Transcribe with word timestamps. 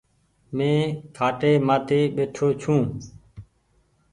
مين 0.55 0.79
کآٽي 1.17 1.51
مآٿي 1.67 2.01
ٻيٺو 2.15 2.47
ڇو۔ 2.61 2.75